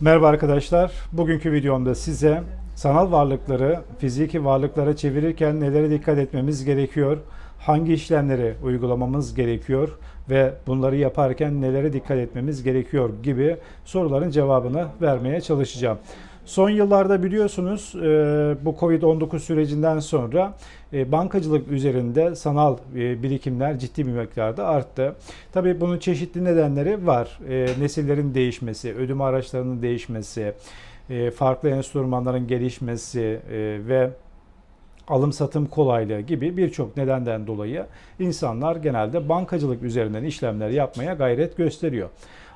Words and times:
Merhaba 0.00 0.28
arkadaşlar. 0.28 0.92
Bugünkü 1.12 1.52
videomda 1.52 1.94
size 1.94 2.42
sanal 2.74 3.12
varlıkları 3.12 3.80
fiziki 3.98 4.44
varlıklara 4.44 4.96
çevirirken 4.96 5.60
nelere 5.60 5.90
dikkat 5.90 6.18
etmemiz 6.18 6.64
gerekiyor? 6.64 7.18
Hangi 7.58 7.92
işlemleri 7.94 8.54
uygulamamız 8.62 9.34
gerekiyor 9.34 9.98
ve 10.30 10.54
bunları 10.66 10.96
yaparken 10.96 11.62
nelere 11.62 11.92
dikkat 11.92 12.18
etmemiz 12.18 12.62
gerekiyor 12.62 13.10
gibi 13.22 13.56
soruların 13.84 14.30
cevabını 14.30 14.86
vermeye 15.02 15.40
çalışacağım. 15.40 15.98
Son 16.46 16.70
yıllarda 16.70 17.22
biliyorsunuz 17.22 17.94
e, 17.96 18.00
bu 18.64 18.70
Covid-19 18.70 19.38
sürecinden 19.38 19.98
sonra 19.98 20.54
e, 20.92 21.12
bankacılık 21.12 21.68
üzerinde 21.68 22.34
sanal 22.34 22.76
e, 22.96 23.22
birikimler 23.22 23.78
ciddi 23.78 24.06
bir 24.06 24.12
miktarda 24.12 24.66
arttı. 24.66 25.16
Tabii 25.52 25.80
bunun 25.80 25.98
çeşitli 25.98 26.44
nedenleri 26.44 27.06
var. 27.06 27.38
Nesillerin 27.80 28.34
değişmesi, 28.34 28.94
ödeme 28.94 29.24
araçlarının 29.24 29.82
değişmesi, 29.82 30.52
farklı 31.34 31.70
enstrümanların 31.70 32.46
gelişmesi 32.46 33.40
ve 33.88 34.10
alım 35.08 35.32
satım 35.32 35.66
kolaylığı 35.66 36.20
gibi 36.20 36.56
birçok 36.56 36.96
nedenden 36.96 37.46
dolayı 37.46 37.86
insanlar 38.18 38.76
genelde 38.76 39.28
bankacılık 39.28 39.82
üzerinden 39.82 40.24
işlemler 40.24 40.68
yapmaya 40.70 41.14
gayret 41.14 41.56
gösteriyor. 41.56 42.08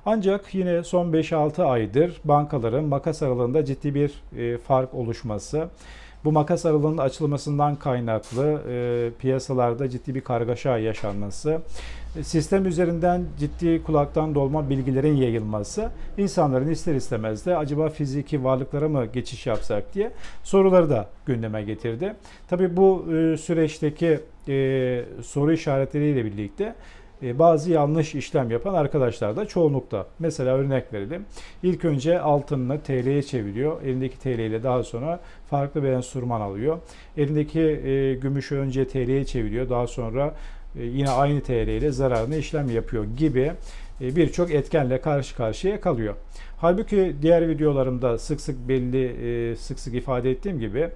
Ancak 0.07 0.55
yine 0.55 0.85
son 0.85 1.13
5-6 1.13 1.63
aydır 1.63 2.21
bankaların 2.25 2.85
makas 2.85 3.23
aralığında 3.23 3.65
ciddi 3.65 3.95
bir 3.95 4.23
e, 4.37 4.59
fark 4.59 4.95
oluşması, 4.95 5.69
bu 6.25 6.33
makas 6.33 6.67
aralığının 6.67 6.99
açılmasından 6.99 7.77
kaynaklı 7.77 8.63
e, 8.69 9.11
piyasalarda 9.19 9.89
ciddi 9.89 10.15
bir 10.15 10.21
kargaşa 10.21 10.79
yaşanması, 10.79 11.61
e, 12.19 12.23
sistem 12.23 12.67
üzerinden 12.67 13.25
ciddi 13.39 13.83
kulaktan 13.83 14.35
dolma 14.35 14.71
bilgilerin 14.71 15.17
yayılması 15.17 15.91
insanların 16.19 16.71
ister 16.71 16.95
istemez 16.95 17.47
de 17.47 17.57
acaba 17.57 17.89
fiziki 17.89 18.45
varlıklara 18.45 18.89
mı 18.89 19.07
geçiş 19.07 19.47
yapsak 19.47 19.95
diye 19.95 20.11
soruları 20.43 20.91
da 20.91 21.09
gündeme 21.27 21.63
getirdi. 21.63 22.15
Tabii 22.49 22.77
bu 22.77 23.07
e, 23.15 23.37
süreçteki 23.37 24.21
e, 24.49 25.05
soru 25.23 25.53
işaretleriyle 25.53 26.25
birlikte 26.25 26.75
bazı 27.23 27.71
yanlış 27.71 28.15
işlem 28.15 28.51
yapan 28.51 28.75
arkadaşlar 28.75 29.37
da 29.37 29.47
çoğunlukta. 29.47 30.07
Mesela 30.19 30.57
örnek 30.57 30.93
verelim. 30.93 31.25
İlk 31.63 31.85
önce 31.85 32.21
altınını 32.21 32.81
TL'ye 32.81 33.23
çeviriyor. 33.23 33.83
Elindeki 33.83 34.19
TL 34.19 34.29
ile 34.29 34.63
daha 34.63 34.83
sonra 34.83 35.21
farklı 35.51 35.83
bir 35.83 35.89
enstrüman 35.89 36.41
alıyor. 36.41 36.79
Elindeki 37.17 37.61
e, 37.61 38.15
gümüşü 38.15 38.57
önce 38.57 38.89
TL'ye 38.89 39.25
çeviriyor. 39.25 39.69
Daha 39.69 39.87
sonra 39.87 40.35
e, 40.79 40.83
yine 40.83 41.11
aynı 41.11 41.41
TL 41.41 41.69
ile 41.69 41.91
zararını 41.91 42.37
işlem 42.37 42.71
yapıyor 42.71 43.05
gibi 43.05 43.53
e, 44.01 44.17
birçok 44.17 44.51
etkenle 44.51 45.01
karşı 45.01 45.37
karşıya 45.37 45.81
kalıyor. 45.81 46.15
Halbuki 46.59 47.17
diğer 47.23 47.49
videolarımda 47.49 48.19
sık 48.19 48.41
sık 48.41 48.69
belli 48.69 49.05
e, 49.53 49.57
sık 49.57 49.79
sık 49.79 49.95
ifade 49.95 50.31
ettiğim 50.31 50.61
gibi 50.61 50.89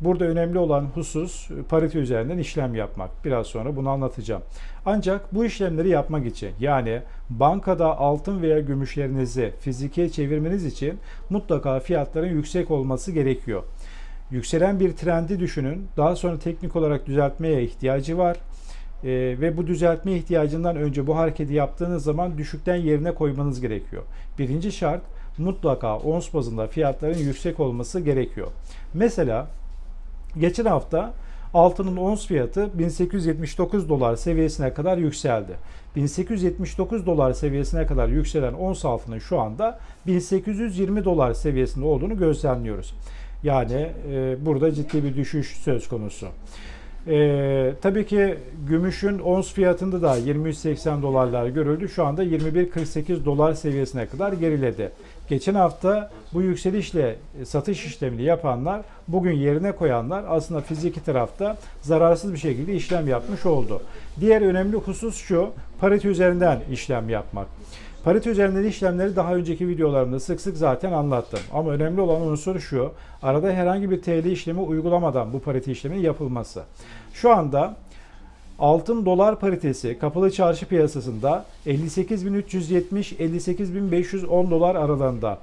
Burada 0.00 0.24
önemli 0.24 0.58
olan 0.58 0.84
husus 0.94 1.48
parite 1.68 1.98
üzerinden 1.98 2.38
işlem 2.38 2.74
yapmak. 2.74 3.10
Biraz 3.24 3.46
sonra 3.46 3.76
bunu 3.76 3.88
anlatacağım. 3.88 4.42
Ancak 4.86 5.34
bu 5.34 5.44
işlemleri 5.44 5.88
yapmak 5.88 6.26
için 6.26 6.50
yani 6.60 7.02
bankada 7.30 7.98
altın 7.98 8.42
veya 8.42 8.60
gümüşlerinizi 8.60 9.52
fizikiye 9.60 10.08
çevirmeniz 10.08 10.64
için 10.64 10.98
mutlaka 11.30 11.80
fiyatların 11.80 12.28
yüksek 12.28 12.70
olması 12.70 13.12
gerekiyor. 13.12 13.62
Yükselen 14.30 14.80
bir 14.80 14.92
trendi 14.92 15.40
düşünün. 15.40 15.88
Daha 15.96 16.16
sonra 16.16 16.38
teknik 16.38 16.76
olarak 16.76 17.06
düzeltmeye 17.06 17.62
ihtiyacı 17.62 18.18
var. 18.18 18.36
Ee, 19.04 19.10
ve 19.40 19.56
bu 19.56 19.66
düzeltme 19.66 20.12
ihtiyacından 20.12 20.76
önce 20.76 21.06
bu 21.06 21.16
hareketi 21.16 21.54
yaptığınız 21.54 22.04
zaman 22.04 22.38
düşükten 22.38 22.76
yerine 22.76 23.14
koymanız 23.14 23.60
gerekiyor. 23.60 24.02
Birinci 24.38 24.72
şart 24.72 25.00
mutlaka 25.38 25.98
ons 25.98 26.34
bazında 26.34 26.66
fiyatların 26.66 27.18
yüksek 27.18 27.60
olması 27.60 28.00
gerekiyor. 28.00 28.46
Mesela 28.94 29.46
Geçen 30.40 30.64
hafta 30.64 31.12
altının 31.54 31.96
ons 31.96 32.26
fiyatı 32.26 32.78
1879 32.78 33.88
dolar 33.88 34.16
seviyesine 34.16 34.74
kadar 34.74 34.98
yükseldi. 34.98 35.52
1879 35.96 37.06
dolar 37.06 37.32
seviyesine 37.32 37.86
kadar 37.86 38.08
yükselen 38.08 38.52
ons 38.52 38.84
altının 38.84 39.18
şu 39.18 39.40
anda 39.40 39.78
1820 40.06 41.04
dolar 41.04 41.34
seviyesinde 41.34 41.84
olduğunu 41.84 42.18
gözlemliyoruz. 42.18 42.94
Yani 43.42 43.90
e, 44.10 44.36
burada 44.46 44.72
ciddi 44.72 45.04
bir 45.04 45.16
düşüş 45.16 45.56
söz 45.56 45.88
konusu. 45.88 46.28
E, 47.08 47.72
tabii 47.82 48.06
ki 48.06 48.34
gümüşün 48.68 49.18
ons 49.18 49.52
fiyatında 49.52 50.02
da 50.02 50.18
23.80 50.18 51.02
dolarlar 51.02 51.46
görüldü. 51.46 51.88
Şu 51.88 52.04
anda 52.04 52.24
21.48 52.24 53.24
dolar 53.24 53.54
seviyesine 53.54 54.06
kadar 54.06 54.32
geriledi. 54.32 54.90
Geçen 55.28 55.54
hafta 55.54 56.10
bu 56.32 56.42
yükselişle 56.42 57.16
satış 57.44 57.86
işlemini 57.86 58.22
yapanlar, 58.22 58.82
bugün 59.08 59.32
yerine 59.32 59.72
koyanlar 59.72 60.24
aslında 60.28 60.60
fiziki 60.60 61.04
tarafta 61.04 61.56
zararsız 61.82 62.32
bir 62.32 62.38
şekilde 62.38 62.74
işlem 62.74 63.08
yapmış 63.08 63.46
oldu. 63.46 63.82
Diğer 64.20 64.42
önemli 64.42 64.76
husus 64.76 65.16
şu, 65.16 65.50
parite 65.80 66.08
üzerinden 66.08 66.60
işlem 66.72 67.08
yapmak. 67.08 67.46
Parite 68.04 68.30
üzerinden 68.30 68.64
işlemleri 68.64 69.16
daha 69.16 69.34
önceki 69.34 69.68
videolarımda 69.68 70.20
sık 70.20 70.40
sık 70.40 70.56
zaten 70.56 70.92
anlattım. 70.92 71.40
Ama 71.52 71.70
önemli 71.70 72.00
olan 72.00 72.22
unsur 72.22 72.60
şu, 72.60 72.92
arada 73.22 73.52
herhangi 73.52 73.90
bir 73.90 74.02
TL 74.02 74.24
işlemi 74.24 74.60
uygulamadan 74.60 75.32
bu 75.32 75.40
parite 75.40 75.72
işleminin 75.72 76.02
yapılması. 76.02 76.62
Şu 77.14 77.30
anda 77.30 77.76
Altın 78.58 79.06
dolar 79.06 79.40
paritesi 79.40 79.98
kapalı 79.98 80.30
çarşı 80.30 80.66
piyasasında 80.66 81.44
58.370-58.510 81.66 84.50
dolar 84.50 84.74
aralığında. 84.74 85.38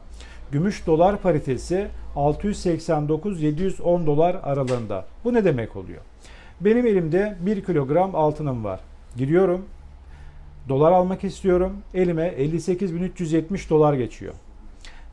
Gümüş 0.52 0.88
dolar 0.88 1.18
paritesi 1.18 1.88
689-710 2.16 4.06
dolar 4.06 4.38
aralığında. 4.44 5.06
Bu 5.24 5.34
ne 5.34 5.46
demek 5.46 5.76
oluyor? 5.76 6.02
Benim 6.62 6.88
elimde 6.88 7.38
1 7.40 7.64
kilogram 7.64 8.16
altınım 8.16 8.64
var. 8.64 8.80
Gidiyorum. 9.18 9.66
Dolar 10.70 10.92
almak 10.92 11.24
istiyorum. 11.24 11.74
Elime 11.94 12.28
58.370 12.28 13.70
dolar 13.70 13.94
geçiyor. 13.94 14.34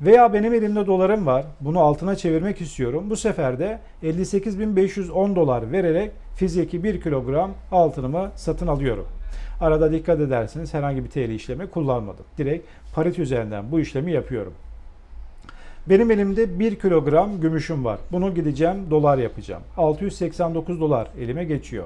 Veya 0.01 0.33
benim 0.33 0.55
elimde 0.55 0.87
dolarım 0.87 1.27
var. 1.27 1.47
Bunu 1.61 1.81
altına 1.81 2.17
çevirmek 2.17 2.61
istiyorum. 2.61 3.11
Bu 3.11 3.17
sefer 3.17 3.59
de 3.59 3.79
58.510 4.03 5.37
dolar 5.37 5.73
vererek 5.73 6.11
fiziki 6.37 6.85
1 6.85 7.01
kilogram 7.01 7.51
altınımı 7.73 8.31
satın 8.37 8.67
alıyorum. 8.67 9.07
Arada 9.61 9.93
dikkat 9.93 10.21
ederseniz 10.21 10.75
herhangi 10.75 11.05
bir 11.05 11.11
TL 11.11 11.31
işlemi 11.31 11.67
kullanmadım. 11.71 12.25
Direkt 12.39 12.67
parit 12.95 13.19
üzerinden 13.19 13.73
bu 13.73 13.81
işlemi 13.81 14.13
yapıyorum. 14.13 14.55
Benim 15.87 16.11
elimde 16.11 16.59
1 16.59 16.79
kilogram 16.79 17.41
gümüşüm 17.41 17.85
var. 17.85 17.99
Bunu 18.13 18.35
gideceğim 18.35 18.77
dolar 18.91 19.19
yapacağım. 19.19 19.63
689 19.77 20.81
dolar 20.81 21.09
elime 21.21 21.45
geçiyor. 21.45 21.85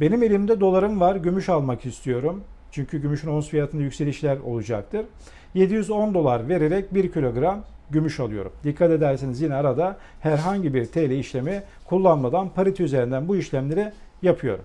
Benim 0.00 0.22
elimde 0.22 0.60
dolarım 0.60 1.00
var. 1.00 1.16
Gümüş 1.16 1.48
almak 1.48 1.86
istiyorum. 1.86 2.40
Çünkü 2.74 2.98
gümüşün 2.98 3.28
ons 3.28 3.48
fiyatında 3.48 3.82
yükselişler 3.82 4.38
olacaktır. 4.38 5.06
710 5.54 6.14
dolar 6.14 6.48
vererek 6.48 6.94
1 6.94 7.12
kilogram 7.12 7.64
gümüş 7.90 8.20
alıyorum. 8.20 8.52
Dikkat 8.64 8.90
ederseniz 8.90 9.40
yine 9.40 9.54
arada 9.54 9.96
herhangi 10.20 10.74
bir 10.74 10.86
TL 10.86 11.10
işlemi 11.10 11.62
kullanmadan 11.84 12.48
parite 12.48 12.82
üzerinden 12.82 13.28
bu 13.28 13.36
işlemleri 13.36 13.92
yapıyorum. 14.22 14.64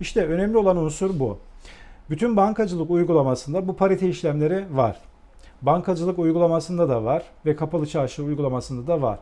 İşte 0.00 0.26
önemli 0.26 0.58
olan 0.58 0.76
unsur 0.76 1.18
bu. 1.20 1.38
Bütün 2.10 2.36
bankacılık 2.36 2.90
uygulamasında 2.90 3.68
bu 3.68 3.76
parite 3.76 4.08
işlemleri 4.08 4.64
var. 4.72 4.96
Bankacılık 5.62 6.18
uygulamasında 6.18 6.88
da 6.88 7.04
var 7.04 7.22
ve 7.46 7.56
kapalı 7.56 7.86
çarşı 7.86 8.22
uygulamasında 8.22 8.86
da 8.86 9.02
var. 9.02 9.18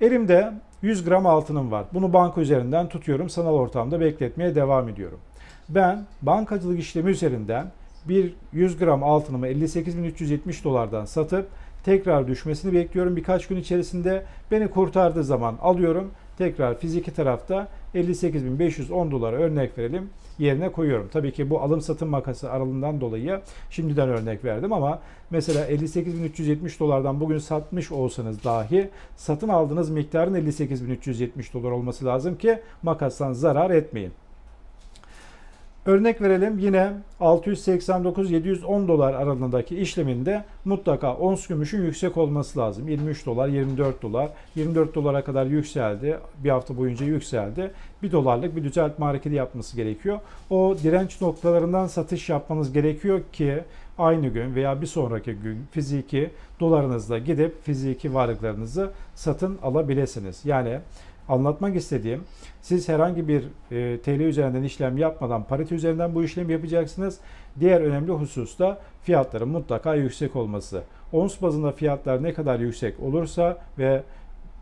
Elimde 0.00 0.52
100 0.82 1.04
gram 1.04 1.26
altınım 1.26 1.70
var. 1.70 1.84
Bunu 1.94 2.12
banka 2.12 2.40
üzerinden 2.40 2.88
tutuyorum. 2.88 3.28
Sanal 3.28 3.54
ortamda 3.54 4.00
bekletmeye 4.00 4.54
devam 4.54 4.88
ediyorum. 4.88 5.18
Ben 5.68 6.06
bankacılık 6.22 6.78
işlemi 6.78 7.10
üzerinden 7.10 7.70
bir 8.08 8.34
100 8.52 8.78
gram 8.78 9.02
altınımı 9.02 9.48
58.370 9.48 10.64
dolardan 10.64 11.04
satıp 11.04 11.48
tekrar 11.84 12.28
düşmesini 12.28 12.72
bekliyorum. 12.72 13.16
Birkaç 13.16 13.46
gün 13.46 13.56
içerisinde 13.56 14.24
beni 14.50 14.68
kurtardığı 14.68 15.24
zaman 15.24 15.54
alıyorum. 15.62 16.10
Tekrar 16.38 16.78
fiziki 16.78 17.14
tarafta 17.14 17.68
58.510 17.94 19.10
dolara 19.10 19.36
örnek 19.36 19.78
verelim 19.78 20.10
yerine 20.38 20.72
koyuyorum. 20.72 21.08
Tabii 21.12 21.32
ki 21.32 21.50
bu 21.50 21.60
alım 21.60 21.80
satım 21.80 22.08
makası 22.08 22.50
aralığından 22.50 23.00
dolayı 23.00 23.40
şimdiden 23.70 24.08
örnek 24.08 24.44
verdim 24.44 24.72
ama 24.72 24.98
mesela 25.30 25.70
58.370 25.70 26.78
dolardan 26.78 27.20
bugün 27.20 27.38
satmış 27.38 27.92
olsanız 27.92 28.44
dahi 28.44 28.90
satın 29.16 29.48
aldığınız 29.48 29.90
miktarın 29.90 30.34
58.370 30.34 31.52
dolar 31.52 31.70
olması 31.70 32.04
lazım 32.04 32.38
ki 32.38 32.58
makastan 32.82 33.32
zarar 33.32 33.70
etmeyin. 33.70 34.12
Örnek 35.88 36.20
verelim 36.20 36.58
yine 36.58 36.92
689-710 37.20 38.88
dolar 38.88 39.14
aralığındaki 39.14 39.78
işleminde 39.78 40.44
mutlaka 40.64 41.14
ons 41.14 41.46
gümüşün 41.46 41.82
yüksek 41.82 42.16
olması 42.16 42.58
lazım. 42.58 42.88
23 42.88 43.26
dolar, 43.26 43.48
24 43.48 44.02
dolar, 44.02 44.28
24 44.54 44.94
dolara 44.94 45.24
kadar 45.24 45.46
yükseldi. 45.46 46.18
Bir 46.44 46.50
hafta 46.50 46.76
boyunca 46.76 47.06
yükseldi. 47.06 47.70
1 48.02 48.12
dolarlık 48.12 48.56
bir 48.56 48.64
düzeltme 48.64 49.04
hareketi 49.04 49.34
yapması 49.34 49.76
gerekiyor. 49.76 50.18
O 50.50 50.76
direnç 50.82 51.20
noktalarından 51.20 51.86
satış 51.86 52.28
yapmanız 52.28 52.72
gerekiyor 52.72 53.20
ki 53.32 53.58
aynı 53.98 54.28
gün 54.28 54.54
veya 54.54 54.80
bir 54.80 54.86
sonraki 54.86 55.32
gün 55.32 55.58
fiziki 55.70 56.30
dolarınızla 56.60 57.18
gidip 57.18 57.64
fiziki 57.64 58.14
varlıklarınızı 58.14 58.90
satın 59.14 59.58
alabilirsiniz. 59.62 60.40
Yani 60.44 60.78
anlatmak 61.28 61.76
istediğim 61.76 62.20
siz 62.62 62.88
herhangi 62.88 63.28
bir 63.28 63.44
e, 63.70 64.00
TL 64.00 64.20
üzerinden 64.20 64.62
işlem 64.62 64.98
yapmadan 64.98 65.44
parite 65.44 65.74
üzerinden 65.74 66.14
bu 66.14 66.24
işlemi 66.24 66.52
yapacaksınız. 66.52 67.18
Diğer 67.60 67.80
önemli 67.80 68.12
husus 68.12 68.58
da 68.58 68.78
fiyatların 69.02 69.48
mutlaka 69.48 69.94
yüksek 69.94 70.36
olması. 70.36 70.82
Ons 71.12 71.42
bazında 71.42 71.72
fiyatlar 71.72 72.22
ne 72.22 72.32
kadar 72.32 72.60
yüksek 72.60 73.00
olursa 73.00 73.58
ve 73.78 74.02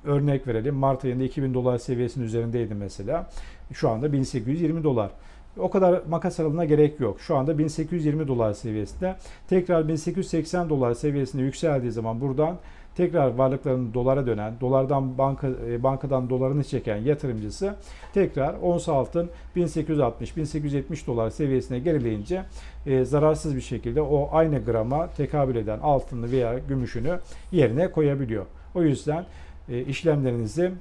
örnek 0.04 0.46
verelim 0.46 0.74
Mart 0.74 1.04
ayında 1.04 1.24
2000 1.24 1.54
dolar 1.54 1.78
seviyesinin 1.78 2.24
üzerindeydi 2.24 2.74
mesela. 2.74 3.30
Şu 3.72 3.90
anda 3.90 4.12
1820 4.12 4.84
dolar. 4.84 5.10
O 5.58 5.70
kadar 5.70 6.02
makas 6.08 6.40
aralığına 6.40 6.64
gerek 6.64 7.00
yok. 7.00 7.20
Şu 7.20 7.36
anda 7.36 7.58
1820 7.58 8.28
dolar 8.28 8.52
seviyesinde. 8.52 9.16
Tekrar 9.48 9.88
1880 9.88 10.69
dolar 10.69 10.94
seviyesine 10.94 11.42
yükseldiği 11.42 11.92
zaman 11.92 12.20
buradan 12.20 12.56
tekrar 12.96 13.34
varlıklarının 13.34 13.94
dolara 13.94 14.26
dönen, 14.26 14.54
dolardan 14.60 15.19
banka 15.19 15.48
e, 15.69 15.82
bankadan 15.82 16.31
dolarını 16.31 16.64
çeken 16.64 16.96
yatırımcısı 16.96 17.76
tekrar 18.14 18.54
ons 18.54 18.88
altın 18.88 19.31
1860-1870 19.56 21.06
dolar 21.06 21.31
seviyesine 21.31 21.78
gerileyince 21.78 22.44
e, 22.87 23.04
zararsız 23.04 23.56
bir 23.56 23.60
şekilde 23.60 24.02
o 24.02 24.28
aynı 24.32 24.64
grama 24.64 25.06
tekabül 25.06 25.56
eden 25.56 25.78
altını 25.78 26.32
veya 26.32 26.58
gümüşünü 26.58 27.19
yerine 27.52 27.90
koyabiliyor. 27.90 28.46
O 28.75 28.82
yüzden 28.82 29.25
e, 29.69 29.82
işlemlerinizi 29.82 30.72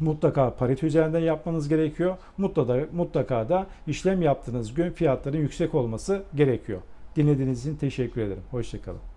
mutlaka 0.00 0.54
parite 0.54 0.86
üzerinden 0.86 1.20
yapmanız 1.20 1.68
gerekiyor. 1.68 2.16
Mutlaka, 2.38 2.86
mutlaka 2.92 3.48
da 3.48 3.66
işlem 3.86 4.22
yaptığınız 4.22 4.74
gün 4.74 4.90
fiyatların 4.90 5.38
yüksek 5.38 5.74
olması 5.74 6.22
gerekiyor. 6.34 6.80
Dinlediğiniz 7.16 7.66
için 7.66 7.76
teşekkür 7.76 8.20
ederim. 8.20 8.42
Hoşçakalın. 8.50 9.15